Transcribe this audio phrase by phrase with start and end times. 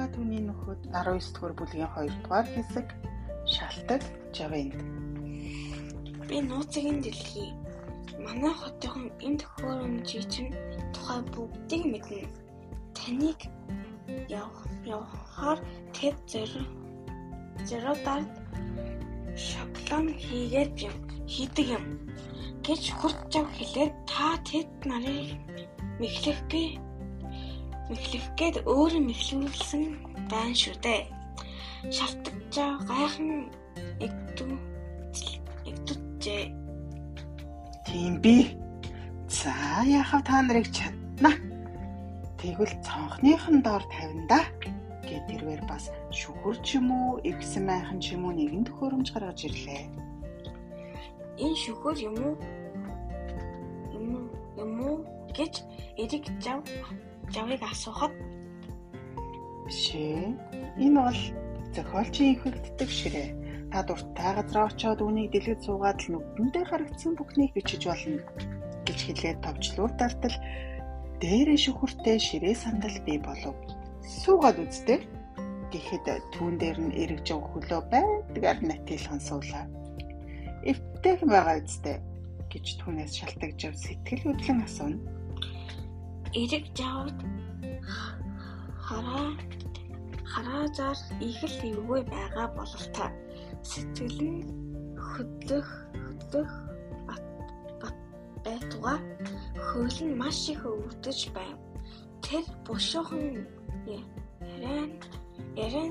[0.00, 2.86] Ялангуяа түүний нөхөд 19 дугаар бүлгийн 2 дугаар хэсэг
[3.44, 4.02] шалтак
[4.32, 4.72] жавэнд.
[6.24, 7.52] Би нууцгийн дэлхий.
[8.24, 10.52] Манай хотын энэ төхөөрөмжийн чинь
[10.96, 12.32] тухай бүгдийг мэднэ.
[12.96, 13.40] Таныг
[14.88, 15.60] явахаар
[15.92, 16.68] тэд зэрэг
[17.68, 18.28] зэрэгдаад
[19.36, 20.96] шоклон хийгээд юм
[21.28, 21.84] хийдэг юм
[22.64, 25.28] гэж хурд жав хэлээд та тэд нарыг
[27.90, 29.82] мэхлэхгээ мэхлэхгээд өөрөө мэхлүүлсэн
[30.30, 31.02] байна шүү дээ.
[31.90, 33.50] Шалтгажаа гайхан
[34.06, 34.54] эгдүү
[35.70, 36.44] эгдүжээ.
[37.86, 38.54] Тийм би.
[39.26, 39.50] За
[39.82, 41.34] яхав та нарыг чадна.
[42.38, 44.40] Тэгвэл цонхныхын доор тавина да
[45.02, 49.40] гэд тэрвэр бас шүхүр ч юм уу, эгсэн майхан ч юм уу нэгэн төхөөрөмж гаргаж
[49.50, 49.82] ирлээ.
[51.42, 52.34] Энэ шүхүр юм уу?
[54.62, 54.96] Юм уу?
[55.34, 55.54] Гэж
[55.98, 56.62] эрэг жав
[57.34, 58.12] жавыг асуухад
[59.66, 60.34] бишээ.
[60.84, 61.20] Энэ бол
[61.74, 63.28] зохиолчийн ихэгддэг ширээ.
[63.70, 68.18] Та дуртай газар очиод үнийг дэлгэд суугаад л нүдэндээ харагдсан бүхнийг бичиж болно
[68.82, 70.36] гэж хэлээд товчлуур дартал
[71.22, 73.54] дээрээ шүхүртэй ширээ сандал бий болов.
[74.02, 74.98] Суугаад үзтээ
[75.70, 79.70] гэхэд түүн дээр нь эргэж хөлөө байдгаар натилхан суулаа.
[80.66, 82.02] Эвтэйх байгаа үсттэй
[82.50, 85.19] гэж түүнээс шалтгаж сэтгэл хөдлөн асууна.
[86.30, 87.18] Эрэг жавд
[88.86, 89.34] хараа
[90.32, 93.10] хараазаар их л эвгүй байгаа бололтой
[93.66, 94.42] сэтгэл нь
[94.94, 95.68] хөдлөх
[96.04, 96.52] хөдлөх
[98.44, 98.98] байтугай
[99.66, 101.58] хөл нь маш их өвдөж байв.
[102.24, 103.46] Тэр бушуухан
[104.46, 104.90] яран
[105.58, 105.90] яран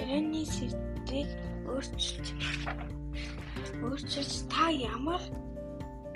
[0.00, 1.30] яраны сэтрийг
[1.70, 2.26] өөрчилж
[3.86, 5.22] өөрчилж та ямар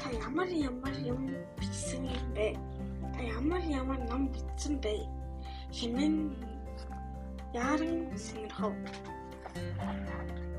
[0.00, 1.22] та ямар ямар юм
[1.58, 2.48] бичсэн юм бэ?
[3.16, 5.08] Та ямар ямар ном бичсэн бэ?
[5.72, 6.36] Хэмээн
[7.56, 8.76] яаран сэнэрхв.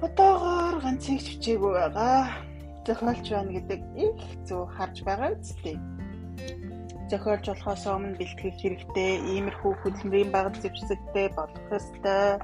[0.02, 2.34] Одоогоор ганцыг чичээгүй байгаа
[2.82, 4.18] зохиолч байна гэдэг их
[4.50, 5.78] зөв харж байгаа үстэй.
[7.14, 12.42] Зохиолч болохоос өмнө бэлтгэх хэрэгтэй, иймэрхүү хөдөлмөрийн баг зэвсэгтэй болох ёстой.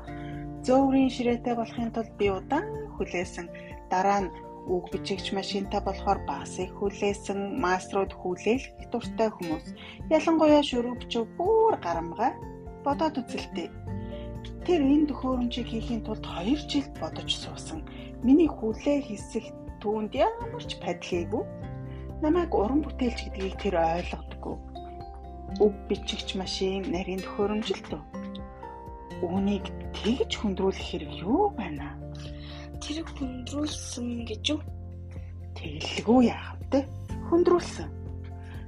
[0.61, 3.49] Зөөврийн ширээтэй болохын тулд би удаан хүлээсэн.
[3.89, 4.33] Дараа нь
[4.67, 9.65] үг бичигч машинтай болохоор бас их хүлээсэн маструуд хүлээлгэх дуртай хүмүүс.
[10.07, 12.31] Ялангуяа шүрүүпчөө бүр гарамгай
[12.85, 13.67] бодоод үзэлтэй.
[14.63, 17.83] Тэр энэ төхөөрөмжийг хийхин тулд 2 жил бодож суусан.
[18.23, 19.51] Миний хүлээ хийсэх
[19.83, 21.43] түүнд ямар ч падлийгүй
[22.23, 24.55] намайг уран бүтээлч гэдгийг тэр ойлгодоггүй.
[25.59, 28.03] Үг бичигч машин нарийн төхөөрөмжлөлт үү?
[29.27, 31.99] Үүнийг тэгж хөндрүүлэх хэрэг юу байна?
[32.83, 34.59] Тэр хөндрүүлсэн гэж юу?
[35.55, 36.83] Тэгэлгүй яах вэ?
[37.31, 37.87] Хөндрүүлсэн.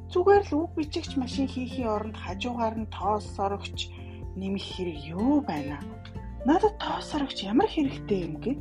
[0.08, 3.92] Зүгээр л үг бичигч машин хийхийн оронд хажуугаар нь тоос сорогч
[4.40, 5.84] нэмэх хэрэг юу байна?
[6.48, 8.60] Надад тоос сорогч ямар хэрэгтэй юм гээд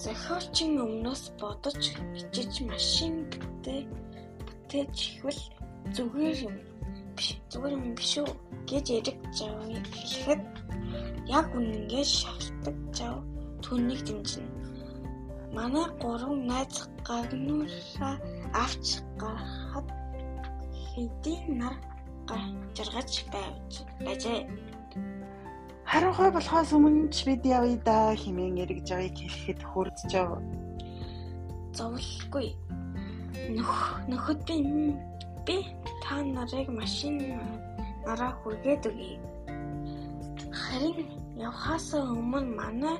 [0.00, 1.76] Зохиолчин өмнөөс бодож
[2.16, 3.84] бичиж машин бүтээ
[4.48, 5.42] бүтээж ихвэл
[5.92, 6.56] зүгээр юм
[7.52, 8.30] зүгээр юм биш үү
[8.64, 10.42] гэж яриг жавыг хэлэхэд
[11.38, 13.16] яг үнэнгээ шалтгаан жав
[13.62, 14.50] түүнийг дэмжинэ.
[15.54, 16.74] Манай гурван найз
[17.06, 18.14] гагнуураа
[18.64, 18.86] авч
[19.20, 19.88] гарахад
[20.90, 21.76] хэдийн нар
[22.76, 23.54] жаргаж байв
[24.04, 24.40] байжээ.
[25.90, 30.30] Харин гой болохоос өмнө ч бид явъя да хэмээн эргэж байгааг хэлэхэд хурдчав.
[31.74, 32.48] Зовлгүй.
[33.54, 33.72] Нөх
[34.10, 34.56] нөхөд би
[35.46, 35.56] би
[36.02, 37.18] та нарыг машин
[38.06, 39.18] нараа хүргээд өгье.
[40.62, 42.98] Харин явхаасаа өмнө манай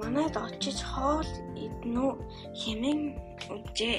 [0.00, 1.30] манайд очиж хоол
[1.64, 2.06] иднү
[2.60, 3.00] хэмээн
[3.54, 3.98] үжээ.